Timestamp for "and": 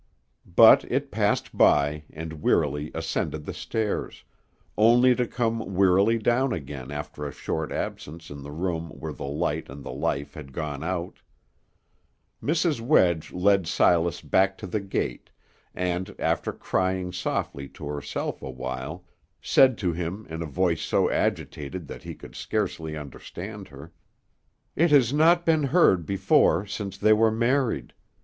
2.09-2.41, 9.69-9.85, 15.75-16.15